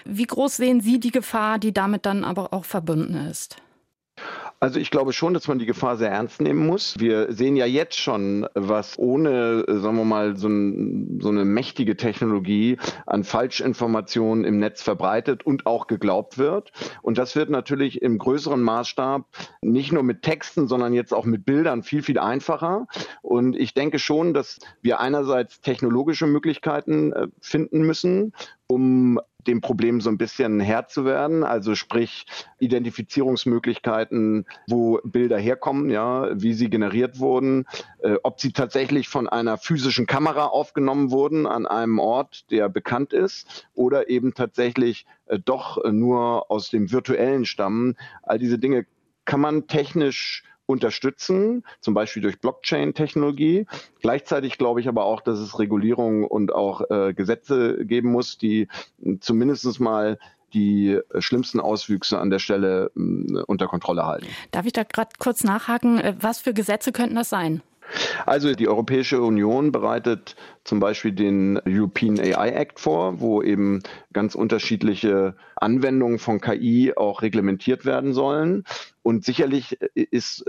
Wie 0.05 0.27
groß 0.27 0.57
sehen 0.57 0.81
Sie 0.81 1.01
die 1.01 1.11
Gefahr, 1.11 1.59
die 1.59 1.75
damit 1.75 2.07
dann 2.07 2.23
aber 2.23 2.53
auch 2.53 2.65
verbunden 2.65 3.17
ist? 3.29 3.57
Also 4.59 4.81
ich 4.81 4.91
glaube 4.91 5.13
schon, 5.13 5.35
dass 5.35 5.49
man 5.49 5.59
die 5.59 5.67
Gefahr 5.67 5.97
sehr 5.97 6.11
ernst 6.11 6.41
nehmen 6.41 6.67
muss. 6.67 6.95
Wir 6.99 7.31
sehen 7.33 7.57
ja 7.57 7.67
jetzt 7.67 7.99
schon, 7.99 8.47
was 8.55 8.99
ohne, 8.99 9.65
sagen 9.69 9.97
wir 9.97 10.05
mal, 10.05 10.37
so, 10.37 10.49
ein, 10.49 11.21
so 11.21 11.29
eine 11.29 11.45
mächtige 11.45 11.97
Technologie 11.97 12.79
an 13.05 13.23
Falschinformationen 13.23 14.45
im 14.45 14.59
Netz 14.59 14.83
verbreitet 14.83 15.45
und 15.45 15.67
auch 15.67 15.87
geglaubt 15.87 16.39
wird. 16.39 16.73
Und 17.03 17.19
das 17.19 17.37
wird 17.37 17.51
natürlich 17.51 18.01
im 18.01 18.17
größeren 18.17 18.63
Maßstab 18.63 19.27
nicht 19.61 19.93
nur 19.93 20.03
mit 20.03 20.23
Texten, 20.23 20.69
sondern 20.69 20.95
jetzt 20.95 21.13
auch 21.13 21.27
mit 21.27 21.45
Bildern 21.45 21.83
viel, 21.83 22.03
viel 22.03 22.19
einfacher. 22.19 22.87
Und 23.21 23.57
ich 23.57 23.75
denke 23.75 23.99
schon, 23.99 24.33
dass 24.33 24.59
wir 24.81 25.01
einerseits 25.01 25.61
technologische 25.61 26.27
Möglichkeiten 26.27 27.13
äh, 27.13 27.29
finden 27.41 27.83
müssen, 27.83 28.33
um 28.69 29.21
dem 29.47 29.61
Problem 29.61 30.01
so 30.01 30.11
ein 30.11 30.19
bisschen 30.19 30.61
Herr 30.61 30.87
zu 30.89 31.05
werden. 31.05 31.45
Also 31.45 31.75
sprich 31.75 32.27
Identifizierungsmöglichkeiten, 32.59 34.47
wo 34.69 35.01
Bilder 35.05 35.39
herkommen, 35.39 35.91
ja, 35.91 36.29
wie 36.35 36.55
sie 36.55 36.71
generiert 36.71 37.19
wurden, 37.19 37.67
äh, 38.01 38.17
ob 38.23 38.41
sie 38.41 38.53
tatsächlich 38.53 39.09
von 39.09 39.29
einer 39.29 39.59
physischen 39.59 40.07
Kamera 40.07 40.47
aufgenommen 40.47 41.11
wurden 41.11 41.47
an 41.47 41.67
einem 41.67 41.99
Ort, 41.99 42.51
der 42.51 42.69
bekannt 42.69 43.13
ist, 43.13 43.69
oder 43.75 44.09
eben 44.09 44.35
tatsächlich 44.35 45.07
äh, 45.27 45.39
doch 45.39 45.83
nur 45.91 46.51
aus 46.51 46.71
dem 46.71 46.91
virtuellen 46.91 47.45
stammen. 47.45 47.97
All 48.23 48.39
diese 48.39 48.59
Dinge 48.59 48.87
kann 49.25 49.41
man 49.41 49.67
technisch 49.67 50.45
unterstützen, 50.67 51.65
zum 51.81 51.95
Beispiel 51.95 52.23
durch 52.23 52.41
Blockchain-Technologie. 52.41 53.67
Gleichzeitig 54.01 54.59
glaube 54.59 54.81
ich 54.81 54.89
aber 54.89 55.05
auch, 55.05 55.21
dass 55.21 55.39
es 55.39 55.59
Regulierungen 55.59 56.25
und 56.25 56.53
auch 56.53 56.83
äh, 56.91 57.15
Gesetze 57.15 57.85
geben 57.85 58.11
muss, 58.11 58.39
die 58.39 58.69
zumindest 59.21 59.81
mal 59.81 60.19
die 60.53 60.99
schlimmsten 61.19 61.61
Auswüchse 61.61 62.19
an 62.19 62.31
der 62.31 62.39
Stelle 62.39 62.91
äh, 62.97 63.43
unter 63.47 63.67
Kontrolle 63.67 64.07
halten. 64.07 64.27
Darf 64.51 64.67
ich 64.67 64.73
da 64.73 64.85
gerade 64.85 65.11
kurz 65.19 65.45
nachhaken? 65.45 65.99
Äh, 65.99 66.15
was 66.21 66.41
für 66.41 66.55
Gesetze 66.55 66.93
könnten 66.93 67.17
das 67.17 67.29
sein? 67.29 67.63
Also 68.25 68.55
die 68.55 68.69
Europäische 68.69 69.21
Union 69.23 69.73
bereitet 69.73 70.37
zum 70.65 70.81
Beispiel 70.81 71.13
den 71.13 71.61
European 71.67 72.19
AI 72.19 72.51
Act 72.51 72.81
vor, 72.81 73.21
wo 73.21 73.43
eben 73.43 73.83
ganz 74.13 74.35
unterschiedliche 74.35 75.37
Anwendungen 75.57 76.19
von 76.19 76.41
KI 76.41 76.93
auch 76.97 77.23
reglementiert 77.23 77.85
werden 77.85 78.13
sollen. 78.13 78.65
Und 79.03 79.25
sicherlich 79.25 79.79
ist 79.95 80.45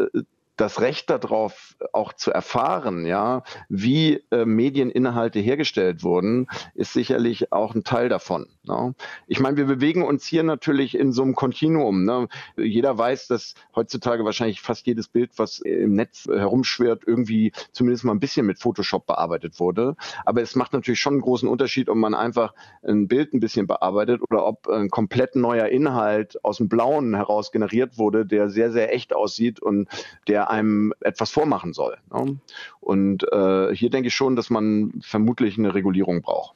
das 0.58 0.82
Recht 0.82 1.10
darauf 1.10 1.76
auch 1.94 2.14
zu 2.14 2.32
erfahren, 2.32 3.06
ja, 3.06 3.44
wie 3.70 4.24
äh, 4.32 4.46
Medieninhalte 4.46 5.40
hergestellt 5.40 6.04
wurden, 6.04 6.48
ist 6.74 6.94
sicherlich 6.94 7.52
auch 7.54 7.76
ein 7.76 7.84
Teil 7.84 8.10
davon. 8.10 8.48
Ne? 8.64 8.96
Ich 9.28 9.40
meine, 9.40 9.58
wir 9.58 9.66
bewegen 9.66 10.04
uns 10.04 10.26
hier 10.26 10.44
natürlich 10.44 10.98
in 10.98 11.12
so 11.12 11.22
einem 11.22 11.36
Kontinuum. 11.36 12.06
Ne? 12.06 12.28
Jeder 12.58 12.98
weiß, 12.98 13.28
dass 13.28 13.54
heutzutage 13.76 14.26
wahrscheinlich 14.26 14.62
fast 14.62 14.88
jedes 14.88 15.08
Bild, 15.08 15.32
was 15.38 15.60
im 15.60 15.94
Netz 15.94 16.26
herumschwirrt, 16.26 17.04
irgendwie 17.06 17.52
zumindest 17.72 18.04
mal 18.04 18.14
ein 18.14 18.20
bisschen 18.20 18.46
mit 18.46 18.60
Photoshop 18.60 19.06
bearbeitet 19.06 19.60
wurde. 19.60 19.96
Aber 20.26 20.42
es 20.42 20.56
macht 20.56 20.74
natürlich 20.74 21.00
schon 21.00 21.14
einen 21.14 21.22
großen 21.22 21.48
Unterschied, 21.48 21.88
ob 21.88 21.98
man 21.98 22.16
einfach 22.16 22.54
ein 22.84 23.08
Bild 23.08 23.34
ein 23.34 23.40
bisschen 23.40 23.68
bearbeitet 23.68 24.22
oder 24.28 24.46
ob 24.46 24.68
ein 24.68 24.90
komplett 24.90 25.36
neuer 25.36 25.68
Inhalt 25.68 26.44
aus 26.44 26.58
dem 26.58 26.68
Blauen 26.68 27.16
heraus 27.16 27.52
generiert 27.52 28.00
wurde, 28.00 28.26
der 28.26 28.50
sehr, 28.50 28.72
sehr 28.72 28.94
echt 28.94 29.16
aussieht 29.16 29.62
und 29.62 29.88
der 30.28 30.47
einem 30.50 30.94
etwas 31.02 31.32
vormachen 31.32 31.74
soll. 31.74 31.98
Ne? 32.12 32.40
Und 32.88 33.26
äh, 33.34 33.76
hier 33.76 33.90
denke 33.90 34.08
ich 34.08 34.16
schon, 34.16 34.38
dass 34.38 34.50
man 34.50 34.94
vermutlich 35.02 35.58
eine 35.58 35.76
Regulierung 35.76 36.22
braucht. 36.22 36.56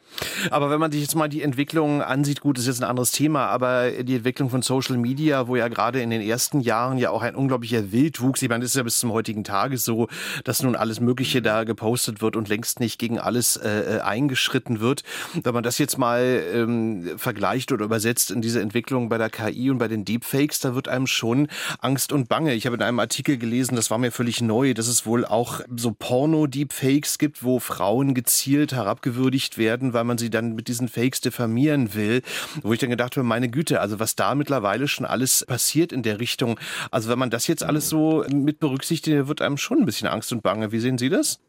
Aber 0.50 0.70
wenn 0.70 0.80
man 0.80 0.90
sich 0.90 1.02
jetzt 1.02 1.16
mal 1.16 1.28
die 1.28 1.42
Entwicklung 1.42 2.02
ansieht, 2.02 2.40
gut, 2.40 2.58
ist 2.58 2.68
jetzt 2.68 2.82
ein 2.82 2.90
anderes 2.90 3.12
Thema, 3.12 3.48
aber 3.48 3.92
die 3.92 4.16
Entwicklung 4.16 4.50
von 4.50 4.62
Social 4.62 4.96
Media, 4.96 5.50
wo 5.50 5.58
ja 5.58 5.68
gerade 5.68 6.02
in 6.02 6.10
den 6.10 6.22
ersten 6.22 6.62
Jahren 6.62 6.98
ja 6.98 7.10
auch 7.10 7.22
ein 7.22 7.36
unglaublicher 7.36 7.92
Wildwuchs, 7.92 8.42
ich 8.42 8.48
meine, 8.48 8.62
das 8.62 8.72
ist 8.72 8.78
ja 8.78 8.84
bis 8.84 9.00
zum 9.00 9.12
heutigen 9.12 9.44
Tage 9.44 9.78
so, 9.78 10.08
dass 10.46 10.64
nun 10.64 10.78
alles 10.78 11.02
Mögliche 11.02 11.42
da 11.42 11.66
gepostet 11.66 12.22
wird 12.22 12.38
und 12.38 12.48
längst 12.48 12.80
nicht 12.80 12.98
gegen 12.98 13.20
alles 13.20 13.58
äh, 13.58 13.98
äh 13.98 14.00
eingeschritten 14.00 14.80
wird. 14.80 15.04
Wenn 15.44 15.54
man 15.54 15.64
das 15.64 15.80
jetzt 15.80 15.98
mal 15.98 16.42
ähm, 16.54 17.10
vergleicht 17.18 17.74
oder 17.74 17.84
übersetzt 17.84 18.32
in 18.32 18.42
diese 18.42 18.62
Entwicklung 18.62 19.10
bei 19.10 19.18
der 19.18 19.30
KI 19.30 19.70
und 19.70 19.80
bei 19.80 19.90
den 19.90 20.06
Deepfakes, 20.06 20.62
da 20.62 20.76
wird 20.76 20.88
einem 20.88 21.08
schon 21.08 21.50
Angst 21.80 22.14
und 22.14 22.30
Bange. 22.30 22.54
Ich 22.54 22.66
habe 22.66 22.78
in 22.78 22.82
einem 22.82 23.00
Artikel 23.00 23.38
gelesen, 23.38 23.76
das 23.76 23.92
war 23.92 23.98
mir 23.98 24.12
völlig 24.12 24.40
neu, 24.40 24.74
dass 24.74 24.88
es 24.88 25.06
wohl 25.06 25.26
auch 25.26 25.60
so 25.76 25.92
Porno-Deepfakes 26.22 27.18
gibt, 27.18 27.44
wo 27.44 27.58
Frauen 27.58 28.14
gezielt 28.14 28.74
herabgewürdigt 28.74 29.58
werden, 29.58 29.94
weil 29.94 30.04
man 30.04 30.20
sie 30.20 30.30
dann 30.30 30.54
mit 30.54 30.68
diesen 30.68 30.88
Fakes 30.88 31.20
diffamieren 31.20 31.96
will. 31.96 32.22
Wo 32.62 32.74
ich 32.74 32.80
dann 32.80 32.92
gedacht 32.92 33.18
habe, 33.18 33.26
meine 33.26 33.50
Güte, 33.50 33.82
also 33.82 34.00
was 34.00 34.16
da 34.16 34.36
mittlerweile 34.36 34.88
schon 34.88 35.08
alles 35.08 35.44
passiert 35.48 35.92
in 35.92 36.04
der 36.04 36.20
Richtung. 36.20 36.60
Also 36.92 37.10
wenn 37.10 37.18
man 37.18 37.32
das 37.32 37.48
jetzt 37.48 37.64
alles 37.64 37.90
so 37.90 38.24
mit 38.32 38.60
berücksichtigt, 38.60 39.28
wird 39.28 39.42
einem 39.42 39.58
schon 39.58 39.80
ein 39.80 39.86
bisschen 39.86 40.08
Angst 40.08 40.32
und 40.32 40.44
Bange. 40.44 40.72
Wie 40.72 40.80
sehen 40.80 41.00
Sie 41.00 41.10
das? 41.10 41.40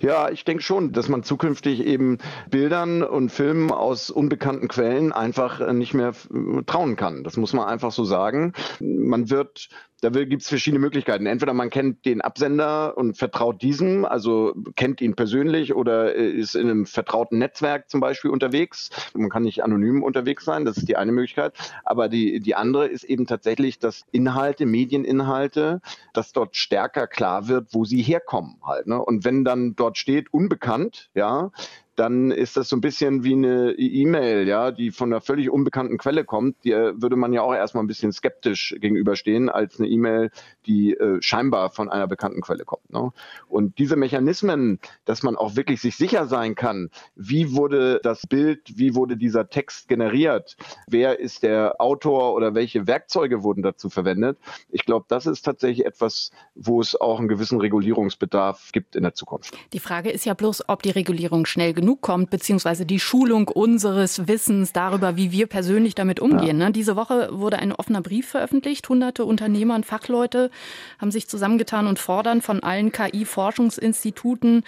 Ja, 0.00 0.28
ich 0.30 0.44
denke 0.44 0.62
schon, 0.62 0.92
dass 0.92 1.08
man 1.08 1.22
zukünftig 1.22 1.84
eben 1.84 2.18
Bildern 2.50 3.04
und 3.04 3.30
Filmen 3.30 3.70
aus 3.70 4.10
unbekannten 4.10 4.66
Quellen 4.66 5.12
einfach 5.12 5.72
nicht 5.72 5.94
mehr 5.94 6.14
trauen 6.66 6.96
kann. 6.96 7.22
Das 7.22 7.36
muss 7.36 7.52
man 7.52 7.68
einfach 7.68 7.92
so 7.92 8.02
sagen. 8.02 8.54
Man 8.80 9.30
wird 9.30 9.68
da 10.00 10.10
gibt 10.10 10.42
es 10.42 10.48
verschiedene 10.48 10.78
Möglichkeiten. 10.78 11.26
Entweder 11.26 11.54
man 11.54 11.70
kennt 11.70 12.04
den 12.04 12.20
Absender 12.20 12.96
und 12.96 13.16
vertraut 13.16 13.62
diesem, 13.62 14.04
also 14.04 14.54
kennt 14.76 15.00
ihn 15.00 15.16
persönlich 15.16 15.74
oder 15.74 16.14
äh, 16.14 16.30
ist 16.30 16.54
in 16.54 16.70
einem 16.70 16.86
vertrauten 16.86 17.38
Netzwerk 17.38 17.90
zum 17.90 18.00
Beispiel 18.00 18.30
unterwegs. 18.30 18.90
Man 19.14 19.28
kann 19.28 19.42
nicht 19.42 19.64
anonym 19.64 20.02
unterwegs 20.02 20.44
sein, 20.44 20.64
das 20.64 20.76
ist 20.76 20.88
die 20.88 20.96
eine 20.96 21.10
Möglichkeit. 21.10 21.54
Aber 21.84 22.08
die, 22.08 22.38
die 22.40 22.54
andere 22.54 22.86
ist 22.86 23.04
eben 23.04 23.26
tatsächlich, 23.26 23.80
dass 23.80 24.04
Inhalte, 24.12 24.66
Medieninhalte, 24.66 25.80
dass 26.12 26.32
dort 26.32 26.56
stärker 26.56 27.08
klar 27.08 27.48
wird, 27.48 27.74
wo 27.74 27.84
sie 27.84 28.02
herkommen 28.02 28.56
halt. 28.64 28.86
Ne? 28.86 29.02
Und 29.02 29.24
wenn 29.24 29.44
dann 29.44 29.74
dort 29.74 29.98
steht, 29.98 30.32
unbekannt, 30.32 31.10
ja, 31.14 31.50
dann 31.98 32.30
ist 32.30 32.56
das 32.56 32.68
so 32.68 32.76
ein 32.76 32.80
bisschen 32.80 33.24
wie 33.24 33.32
eine 33.32 33.72
E-Mail, 33.72 34.46
ja, 34.46 34.70
die 34.70 34.92
von 34.92 35.12
einer 35.12 35.20
völlig 35.20 35.50
unbekannten 35.50 35.98
Quelle 35.98 36.24
kommt. 36.24 36.56
Die 36.62 36.70
äh, 36.70 36.92
würde 36.96 37.16
man 37.16 37.32
ja 37.32 37.42
auch 37.42 37.54
erstmal 37.54 37.82
ein 37.82 37.88
bisschen 37.88 38.12
skeptisch 38.12 38.76
gegenüberstehen 38.78 39.48
als 39.48 39.80
eine 39.80 39.88
E-Mail, 39.88 40.30
die 40.66 40.94
äh, 40.94 41.20
scheinbar 41.20 41.70
von 41.70 41.90
einer 41.90 42.06
bekannten 42.06 42.40
Quelle 42.40 42.64
kommt. 42.64 42.88
Ne? 42.92 43.12
Und 43.48 43.78
diese 43.78 43.96
Mechanismen, 43.96 44.78
dass 45.06 45.24
man 45.24 45.34
auch 45.34 45.56
wirklich 45.56 45.80
sich 45.80 45.96
sicher 45.96 46.26
sein 46.26 46.54
kann, 46.54 46.90
wie 47.16 47.54
wurde 47.54 47.98
das 48.04 48.28
Bild, 48.28 48.78
wie 48.78 48.94
wurde 48.94 49.16
dieser 49.16 49.48
Text 49.48 49.88
generiert, 49.88 50.56
wer 50.86 51.18
ist 51.18 51.42
der 51.42 51.80
Autor 51.80 52.34
oder 52.34 52.54
welche 52.54 52.86
Werkzeuge 52.86 53.42
wurden 53.42 53.62
dazu 53.62 53.90
verwendet. 53.90 54.38
Ich 54.70 54.84
glaube, 54.84 55.06
das 55.08 55.26
ist 55.26 55.42
tatsächlich 55.42 55.84
etwas, 55.84 56.30
wo 56.54 56.80
es 56.80 56.94
auch 56.94 57.18
einen 57.18 57.28
gewissen 57.28 57.60
Regulierungsbedarf 57.60 58.70
gibt 58.72 58.94
in 58.94 59.02
der 59.02 59.14
Zukunft. 59.14 59.56
Die 59.72 59.80
Frage 59.80 60.10
ist 60.10 60.26
ja 60.26 60.34
bloß, 60.34 60.68
ob 60.68 60.82
die 60.82 60.90
Regulierung 60.90 61.44
schnell 61.44 61.72
genug 61.72 61.87
genug 61.88 62.02
kommt, 62.02 62.28
beziehungsweise 62.28 62.84
die 62.84 63.00
Schulung 63.00 63.48
unseres 63.48 64.28
Wissens 64.28 64.74
darüber, 64.74 65.16
wie 65.16 65.32
wir 65.32 65.46
persönlich 65.46 65.94
damit 65.94 66.20
umgehen. 66.20 66.60
Ja. 66.60 66.66
Ne? 66.66 66.72
Diese 66.72 66.96
Woche 66.96 67.30
wurde 67.32 67.60
ein 67.60 67.72
offener 67.72 68.02
Brief 68.02 68.28
veröffentlicht. 68.28 68.86
Hunderte 68.90 69.24
Unternehmer 69.24 69.74
und 69.74 69.86
Fachleute 69.86 70.50
haben 70.98 71.10
sich 71.10 71.28
zusammengetan 71.28 71.86
und 71.86 71.98
fordern 71.98 72.42
von 72.42 72.62
allen 72.62 72.92
KI-Forschungsinstituten, 72.92 74.64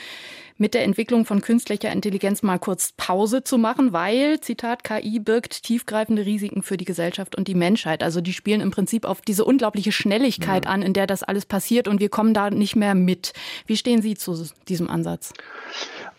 mit 0.60 0.74
der 0.74 0.84
Entwicklung 0.84 1.24
von 1.24 1.40
künstlicher 1.40 1.90
Intelligenz 1.90 2.42
mal 2.42 2.58
kurz 2.58 2.92
Pause 2.92 3.42
zu 3.42 3.56
machen, 3.56 3.94
weil, 3.94 4.40
Zitat, 4.40 4.84
KI 4.84 5.18
birgt 5.18 5.62
tiefgreifende 5.62 6.26
Risiken 6.26 6.62
für 6.62 6.76
die 6.76 6.84
Gesellschaft 6.84 7.34
und 7.34 7.48
die 7.48 7.54
Menschheit. 7.54 8.02
Also 8.02 8.20
die 8.20 8.34
spielen 8.34 8.60
im 8.60 8.70
Prinzip 8.70 9.06
auf 9.06 9.22
diese 9.22 9.46
unglaubliche 9.46 9.90
Schnelligkeit 9.90 10.66
ja. 10.66 10.70
an, 10.70 10.82
in 10.82 10.92
der 10.92 11.06
das 11.06 11.22
alles 11.22 11.46
passiert 11.46 11.88
und 11.88 11.98
wir 11.98 12.10
kommen 12.10 12.34
da 12.34 12.50
nicht 12.50 12.76
mehr 12.76 12.94
mit. 12.94 13.32
Wie 13.66 13.78
stehen 13.78 14.02
Sie 14.02 14.16
zu 14.16 14.46
diesem 14.68 14.90
Ansatz? 14.90 15.32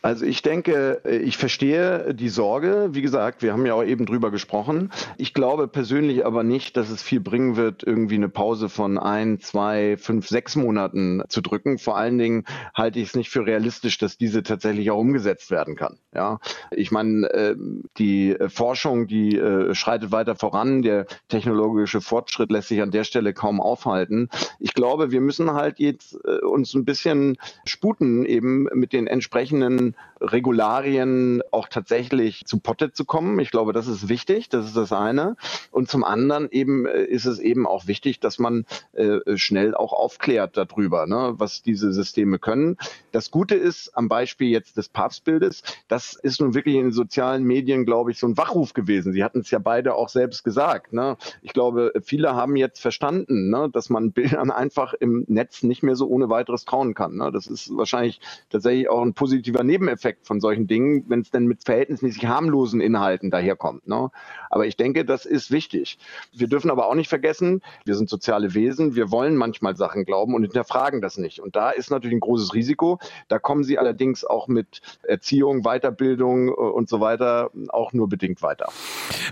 Also 0.01 0.25
ich 0.25 0.41
denke, 0.41 1.01
ich 1.05 1.37
verstehe 1.37 2.13
die 2.15 2.29
Sorge. 2.29 2.89
Wie 2.91 3.01
gesagt, 3.01 3.43
wir 3.43 3.53
haben 3.53 3.65
ja 3.65 3.75
auch 3.75 3.83
eben 3.83 4.05
drüber 4.05 4.31
gesprochen. 4.31 4.91
Ich 5.17 5.33
glaube 5.33 5.67
persönlich 5.67 6.25
aber 6.25 6.43
nicht, 6.43 6.75
dass 6.75 6.89
es 6.89 7.03
viel 7.03 7.19
bringen 7.19 7.55
wird, 7.55 7.83
irgendwie 7.83 8.15
eine 8.15 8.29
Pause 8.29 8.67
von 8.67 8.97
ein, 8.97 9.39
zwei, 9.39 9.97
fünf, 9.97 10.27
sechs 10.27 10.55
Monaten 10.55 11.21
zu 11.29 11.41
drücken. 11.41 11.77
Vor 11.77 11.97
allen 11.97 12.17
Dingen 12.17 12.45
halte 12.73 12.99
ich 12.99 13.09
es 13.09 13.15
nicht 13.15 13.29
für 13.29 13.45
realistisch, 13.45 13.99
dass 13.99 14.17
diese 14.17 14.41
tatsächlich 14.41 14.89
auch 14.89 14.97
umgesetzt 14.97 15.51
werden 15.51 15.75
kann. 15.75 15.97
Ja, 16.15 16.39
ich 16.71 16.91
meine, 16.91 17.29
äh, 17.29 17.55
die 17.97 18.35
Forschung, 18.47 19.07
die 19.07 19.37
äh, 19.37 19.75
schreitet 19.75 20.11
weiter 20.11 20.35
voran. 20.35 20.81
Der 20.81 21.05
technologische 21.29 22.01
Fortschritt 22.01 22.51
lässt 22.51 22.69
sich 22.69 22.81
an 22.81 22.91
der 22.91 23.03
Stelle 23.03 23.33
kaum 23.33 23.61
aufhalten. 23.61 24.29
Ich 24.59 24.73
glaube, 24.73 25.11
wir 25.11 25.21
müssen 25.21 25.53
halt 25.53 25.79
jetzt 25.79 26.17
äh, 26.25 26.43
uns 26.43 26.73
ein 26.73 26.85
bisschen 26.85 27.37
sputen 27.65 28.25
eben 28.25 28.67
mit 28.73 28.93
den 28.93 29.07
entsprechenden 29.07 29.90
Regularien 30.21 31.41
auch 31.51 31.67
tatsächlich 31.67 32.45
zu 32.45 32.59
Potte 32.59 32.91
zu 32.91 33.05
kommen. 33.05 33.39
Ich 33.39 33.49
glaube, 33.49 33.73
das 33.73 33.87
ist 33.87 34.07
wichtig, 34.07 34.49
das 34.49 34.67
ist 34.67 34.77
das 34.77 34.93
eine. 34.93 35.35
Und 35.71 35.89
zum 35.89 36.03
anderen 36.03 36.49
eben 36.51 36.85
äh, 36.85 37.03
ist 37.03 37.25
es 37.25 37.39
eben 37.39 37.65
auch 37.65 37.87
wichtig, 37.87 38.19
dass 38.19 38.37
man 38.37 38.65
äh, 38.93 39.37
schnell 39.37 39.73
auch 39.73 39.93
aufklärt 39.93 40.57
darüber, 40.57 41.07
ne, 41.07 41.33
was 41.37 41.63
diese 41.63 41.91
Systeme 41.91 42.37
können. 42.37 42.77
Das 43.11 43.31
Gute 43.31 43.55
ist 43.55 43.97
am 43.97 44.07
Beispiel 44.07 44.49
jetzt 44.49 44.77
des 44.77 44.89
Papstbildes, 44.89 45.63
das 45.87 46.13
ist 46.13 46.39
nun 46.39 46.53
wirklich 46.53 46.75
in 46.75 46.83
den 46.83 46.91
sozialen 46.91 47.43
Medien, 47.43 47.85
glaube 47.85 48.11
ich, 48.11 48.19
so 48.19 48.27
ein 48.27 48.37
Wachruf 48.37 48.73
gewesen. 48.73 49.13
Sie 49.13 49.23
hatten 49.23 49.39
es 49.39 49.49
ja 49.49 49.59
beide 49.59 49.95
auch 49.95 50.09
selbst 50.09 50.43
gesagt. 50.43 50.93
Ne? 50.93 51.17
Ich 51.41 51.53
glaube, 51.53 51.93
viele 52.03 52.35
haben 52.35 52.55
jetzt 52.55 52.79
verstanden, 52.79 53.49
ne, 53.49 53.69
dass 53.73 53.89
man 53.89 54.11
Bildern 54.11 54.51
einfach 54.51 54.93
im 54.93 55.25
Netz 55.27 55.63
nicht 55.63 55.81
mehr 55.81 55.95
so 55.95 56.07
ohne 56.07 56.29
weiteres 56.29 56.65
trauen 56.65 56.93
kann. 56.93 57.15
Ne? 57.15 57.31
Das 57.31 57.47
ist 57.47 57.75
wahrscheinlich 57.75 58.19
tatsächlich 58.49 58.87
auch 58.89 59.01
ein 59.01 59.13
positiver 59.13 59.63
Nebeneffekt 59.63 59.80
Nebeneffekt 59.81 60.27
von 60.27 60.39
solchen 60.39 60.67
Dingen, 60.67 61.05
wenn 61.07 61.21
es 61.21 61.31
denn 61.31 61.47
mit 61.47 61.63
verhältnismäßig 61.63 62.25
harmlosen 62.27 62.81
Inhalten 62.81 63.31
daherkommt. 63.31 63.87
Ne? 63.87 64.11
Aber 64.49 64.65
ich 64.67 64.77
denke, 64.77 65.03
das 65.05 65.25
ist 65.25 65.51
wichtig. 65.51 65.97
Wir 66.33 66.47
dürfen 66.47 66.69
aber 66.69 66.87
auch 66.87 66.95
nicht 66.95 67.09
vergessen, 67.09 67.61
wir 67.83 67.95
sind 67.95 68.09
soziale 68.09 68.53
Wesen, 68.53 68.95
wir 68.95 69.11
wollen 69.11 69.35
manchmal 69.35 69.75
Sachen 69.75 70.05
glauben 70.05 70.35
und 70.35 70.43
hinterfragen 70.43 71.01
das 71.01 71.17
nicht. 71.17 71.39
Und 71.41 71.55
da 71.55 71.71
ist 71.71 71.89
natürlich 71.89 72.15
ein 72.15 72.21
großes 72.21 72.53
Risiko. 72.53 72.99
Da 73.27 73.39
kommen 73.39 73.63
sie 73.63 73.77
allerdings 73.77 74.23
auch 74.23 74.47
mit 74.47 74.81
Erziehung, 75.03 75.63
Weiterbildung 75.63 76.49
äh, 76.49 76.51
und 76.51 76.87
so 76.87 76.99
weiter 76.99 77.49
auch 77.69 77.93
nur 77.93 78.07
bedingt 78.07 78.41
weiter. 78.41 78.69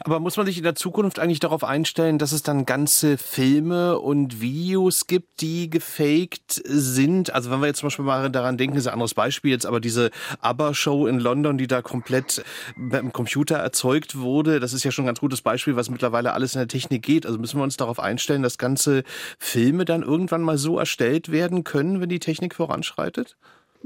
Aber 0.02 0.20
muss 0.20 0.38
man 0.38 0.46
sich 0.46 0.58
in 0.58 0.64
der 0.64 0.76
Zukunft 0.76 1.20
eigentlich 1.20 1.40
darauf 1.40 1.64
einstellen, 1.64 2.18
dass 2.18 2.32
es 2.32 2.42
dann 2.42 2.66
ganze 2.66 3.18
Filme 3.18 4.00
und 4.00 4.42
Videos 4.42 5.08
gibt, 5.08 5.42
die 5.42 5.70
gefaked 5.70 6.62
sind? 6.64 7.34
Also 7.34 7.52
wenn 7.52 7.60
wir 7.60 7.68
jetzt 7.68 7.80
zum 7.80 7.88
Beispiel 7.88 8.06
mal 8.06 8.30
daran 8.30 8.58
denken, 8.58 8.78
ist 8.78 8.88
ein 8.88 8.94
anderes 8.94 9.14
Beispiel 9.14 9.52
jetzt, 9.52 9.66
aber 9.66 9.80
diese 9.80 10.10
ABBA-Show 10.42 11.08
in 11.08 11.20
London, 11.20 11.58
die 11.58 11.68
da 11.68 11.82
komplett 11.82 12.44
dem 12.76 13.14
Computer 13.14 13.58
erzeugt 13.58 14.18
wurde, 14.18 14.60
das 14.60 14.74
ist 14.74 14.84
ja 14.84 14.92
schon 14.92 15.04
ein 15.04 15.08
ganz 15.08 15.20
gutes 15.20 15.42
Beispiel, 15.42 15.76
was 15.76 15.90
mittlerweile 15.90 16.34
alles 16.34 16.56
in 16.56 16.60
der 16.60 16.68
Technik 16.68 17.04
geht. 17.04 17.26
Also 17.26 17.38
müssen 17.38 17.60
wir 17.60 17.64
uns 17.64 17.78
darauf 17.78 18.00
einstellen, 18.00 18.44
dass 18.44 18.58
ganze 18.58 19.04
Filme 19.38 19.86
dann 19.86 20.04
irgendwann 20.04 20.42
mal 20.42 20.58
so 20.58 20.80
erstellt 20.80 21.32
werden 21.32 21.64
können, 21.64 22.02
wenn 22.02 22.10
die 22.10 22.20
Technik 22.20 22.56
voranschreitet? 22.56 23.38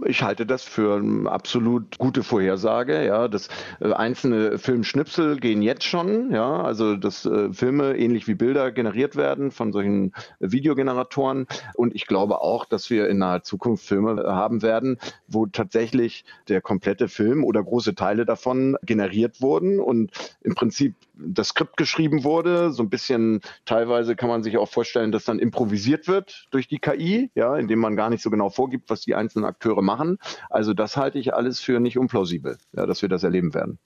Ich 0.05 0.23
halte 0.23 0.47
das 0.47 0.63
für 0.63 0.95
eine 0.95 1.29
absolut 1.29 1.99
gute 1.99 2.23
Vorhersage. 2.23 3.05
Ja, 3.05 3.27
das 3.27 3.49
äh, 3.79 3.93
einzelne 3.93 4.57
Filmschnipsel 4.57 5.39
gehen 5.39 5.61
jetzt 5.61 5.83
schon. 5.83 6.31
Ja, 6.31 6.63
also 6.63 6.95
dass 6.95 7.25
äh, 7.25 7.53
Filme 7.53 7.95
ähnlich 7.95 8.27
wie 8.27 8.33
Bilder 8.33 8.71
generiert 8.71 9.15
werden 9.15 9.51
von 9.51 9.71
solchen 9.71 10.13
Videogeneratoren. 10.39 11.45
Und 11.75 11.93
ich 11.93 12.07
glaube 12.07 12.41
auch, 12.41 12.65
dass 12.65 12.89
wir 12.89 13.07
in 13.07 13.19
naher 13.19 13.43
Zukunft 13.43 13.85
Filme 13.85 14.23
haben 14.25 14.63
werden, 14.63 14.97
wo 15.27 15.45
tatsächlich 15.45 16.25
der 16.47 16.61
komplette 16.61 17.07
Film 17.07 17.43
oder 17.43 17.63
große 17.63 17.93
Teile 17.93 18.25
davon 18.25 18.75
generiert 18.81 19.41
wurden 19.41 19.79
und 19.79 20.11
im 20.41 20.55
Prinzip 20.55 20.95
das 21.13 21.49
Skript 21.49 21.77
geschrieben 21.77 22.23
wurde. 22.23 22.71
So 22.71 22.83
ein 22.83 22.89
bisschen 22.89 23.41
teilweise 23.65 24.15
kann 24.15 24.29
man 24.29 24.43
sich 24.43 24.57
auch 24.57 24.69
vorstellen, 24.69 25.11
dass 25.11 25.25
dann 25.25 25.39
improvisiert 25.39 26.07
wird 26.07 26.47
durch 26.51 26.67
die 26.67 26.79
KI, 26.79 27.31
ja, 27.35 27.55
indem 27.57 27.79
man 27.79 27.95
gar 27.95 28.09
nicht 28.09 28.23
so 28.23 28.29
genau 28.29 28.49
vorgibt, 28.49 28.89
was 28.89 29.01
die 29.01 29.15
einzelnen 29.15 29.45
Akteure 29.45 29.81
machen. 29.81 30.17
Also 30.49 30.73
das 30.73 30.97
halte 30.97 31.19
ich 31.19 31.33
alles 31.33 31.59
für 31.59 31.79
nicht 31.79 31.97
unplausibel, 31.97 32.57
ja, 32.73 32.85
dass 32.85 33.01
wir 33.01 33.09
das 33.09 33.23
erleben 33.23 33.53
werden. 33.53 33.79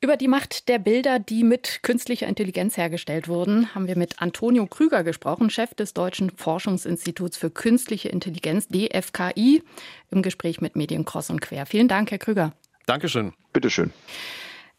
Über 0.00 0.16
die 0.16 0.28
Macht 0.28 0.68
der 0.68 0.78
Bilder, 0.78 1.18
die 1.18 1.42
mit 1.42 1.80
künstlicher 1.82 2.28
Intelligenz 2.28 2.76
hergestellt 2.76 3.26
wurden, 3.26 3.74
haben 3.74 3.88
wir 3.88 3.98
mit 3.98 4.22
Antonio 4.22 4.64
Krüger 4.66 5.02
gesprochen, 5.02 5.50
Chef 5.50 5.74
des 5.74 5.92
Deutschen 5.92 6.30
Forschungsinstituts 6.30 7.36
für 7.36 7.50
künstliche 7.50 8.08
Intelligenz, 8.08 8.68
DFKI, 8.68 9.64
im 10.12 10.22
Gespräch 10.22 10.60
mit 10.60 10.76
Medien 10.76 11.04
Cross 11.04 11.30
und 11.30 11.40
Quer. 11.40 11.66
Vielen 11.66 11.88
Dank, 11.88 12.12
Herr 12.12 12.18
Krüger. 12.18 12.52
Dankeschön. 12.86 13.32
Bitteschön. 13.52 13.92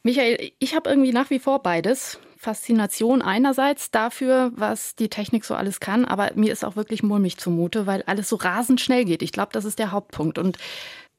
Michael, 0.03 0.51
ich 0.59 0.75
habe 0.75 0.89
irgendwie 0.89 1.11
nach 1.11 1.29
wie 1.29 1.39
vor 1.39 1.61
beides. 1.61 2.19
Faszination 2.37 3.21
einerseits 3.21 3.91
dafür, 3.91 4.53
was 4.55 4.95
die 4.95 5.09
Technik 5.09 5.43
so 5.43 5.55
alles 5.55 5.81
kann, 5.81 6.05
aber 6.05 6.31
mir 6.35 6.53
ist 6.53 6.63
auch 6.63 6.77
wirklich 6.77 7.03
mulmig 7.03 7.37
zumute, 7.37 7.85
weil 7.85 8.01
alles 8.03 8.29
so 8.29 8.37
rasend 8.37 8.79
schnell 8.79 9.03
geht. 9.03 9.21
Ich 9.21 9.33
glaube, 9.33 9.49
das 9.51 9.65
ist 9.65 9.77
der 9.77 9.91
Hauptpunkt. 9.91 10.37
Und 10.37 10.57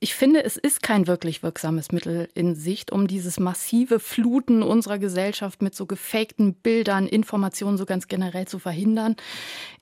ich 0.03 0.15
finde, 0.15 0.43
es 0.43 0.57
ist 0.57 0.83
kein 0.83 1.07
wirklich 1.07 1.43
wirksames 1.43 1.93
Mittel 1.93 2.31
in 2.33 2.55
Sicht, 2.55 2.91
um 2.91 3.07
dieses 3.07 3.39
massive 3.39 4.01
Fluten 4.01 4.63
unserer 4.63 4.99
Gesellschaft 4.99 5.61
mit 5.61 5.75
so 5.75 5.85
gefakten 5.85 6.55
Bildern, 6.55 7.07
Informationen 7.07 7.77
so 7.77 7.85
ganz 7.85 8.09
generell 8.09 8.49
zu 8.49 8.59
verhindern. 8.59 9.17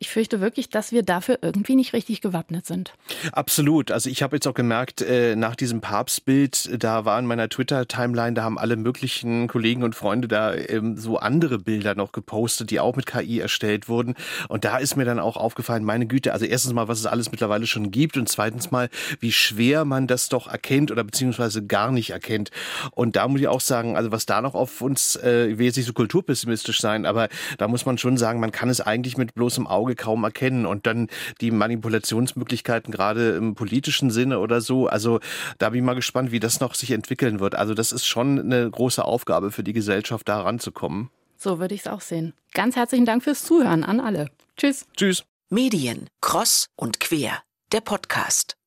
Ich 0.00 0.10
fürchte 0.10 0.40
wirklich, 0.40 0.70
dass 0.70 0.90
wir 0.90 1.04
dafür 1.04 1.38
irgendwie 1.40 1.76
nicht 1.76 1.92
richtig 1.92 2.20
gewappnet 2.20 2.66
sind. 2.66 2.94
Absolut. 3.30 3.92
Also 3.92 4.10
ich 4.10 4.24
habe 4.24 4.34
jetzt 4.34 4.48
auch 4.48 4.54
gemerkt, 4.54 5.02
äh, 5.02 5.36
nach 5.36 5.54
diesem 5.54 5.80
Papstbild, 5.80 6.82
da 6.82 7.04
war 7.04 7.16
in 7.20 7.26
meiner 7.26 7.48
Twitter-Timeline, 7.48 8.34
da 8.34 8.42
haben 8.42 8.58
alle 8.58 8.74
möglichen 8.74 9.46
Kollegen 9.46 9.84
und 9.84 9.94
Freunde 9.94 10.26
da 10.26 10.52
ähm, 10.52 10.96
so 10.96 11.18
andere 11.18 11.60
Bilder 11.60 11.94
noch 11.94 12.10
gepostet, 12.10 12.72
die 12.72 12.80
auch 12.80 12.96
mit 12.96 13.06
KI 13.06 13.38
erstellt 13.38 13.88
wurden. 13.88 14.16
Und 14.48 14.64
da 14.64 14.78
ist 14.78 14.96
mir 14.96 15.04
dann 15.04 15.20
auch 15.20 15.36
aufgefallen, 15.36 15.84
meine 15.84 16.06
Güte, 16.06 16.32
also 16.32 16.44
erstens 16.44 16.72
mal, 16.72 16.88
was 16.88 16.98
es 16.98 17.06
alles 17.06 17.30
mittlerweile 17.30 17.68
schon 17.68 17.92
gibt 17.92 18.16
und 18.16 18.28
zweitens 18.28 18.72
mal, 18.72 18.88
wie 19.20 19.30
schwer 19.30 19.84
man 19.84 20.07
das 20.08 20.28
doch 20.28 20.48
erkennt 20.48 20.90
oder 20.90 21.04
beziehungsweise 21.04 21.64
gar 21.64 21.92
nicht 21.92 22.10
erkennt. 22.10 22.50
Und 22.90 23.16
da 23.16 23.28
muss 23.28 23.40
ich 23.40 23.48
auch 23.48 23.60
sagen, 23.60 23.96
also 23.96 24.10
was 24.10 24.26
da 24.26 24.40
noch 24.40 24.54
auf 24.54 24.80
uns, 24.80 25.16
äh, 25.16 25.46
ich 25.46 25.58
will 25.58 25.66
jetzt 25.66 25.76
nicht 25.76 25.86
so 25.86 25.92
kulturpessimistisch 25.92 26.80
sein, 26.80 27.06
aber 27.06 27.28
da 27.58 27.68
muss 27.68 27.86
man 27.86 27.98
schon 27.98 28.16
sagen, 28.16 28.40
man 28.40 28.52
kann 28.52 28.68
es 28.68 28.80
eigentlich 28.80 29.16
mit 29.16 29.34
bloßem 29.34 29.66
Auge 29.66 29.94
kaum 29.94 30.24
erkennen. 30.24 30.66
Und 30.66 30.86
dann 30.86 31.08
die 31.40 31.50
Manipulationsmöglichkeiten 31.50 32.92
gerade 32.92 33.36
im 33.36 33.54
politischen 33.54 34.10
Sinne 34.10 34.40
oder 34.40 34.60
so, 34.60 34.88
also 34.88 35.20
da 35.58 35.70
bin 35.70 35.80
ich 35.80 35.86
mal 35.86 35.94
gespannt, 35.94 36.32
wie 36.32 36.40
das 36.40 36.60
noch 36.60 36.74
sich 36.74 36.90
entwickeln 36.90 37.40
wird. 37.40 37.54
Also 37.54 37.74
das 37.74 37.92
ist 37.92 38.06
schon 38.06 38.38
eine 38.38 38.70
große 38.70 39.04
Aufgabe 39.04 39.50
für 39.50 39.62
die 39.62 39.72
Gesellschaft, 39.72 40.28
da 40.28 40.40
ranzukommen. 40.40 41.10
So 41.36 41.60
würde 41.60 41.74
ich 41.74 41.82
es 41.82 41.86
auch 41.86 42.00
sehen. 42.00 42.34
Ganz 42.52 42.74
herzlichen 42.74 43.06
Dank 43.06 43.22
fürs 43.22 43.44
Zuhören 43.44 43.84
an 43.84 44.00
alle. 44.00 44.30
Tschüss. 44.56 44.86
Tschüss. 44.96 45.24
Medien, 45.50 46.10
Cross 46.20 46.68
und 46.76 47.00
Quer, 47.00 47.42
der 47.72 47.80
Podcast. 47.80 48.57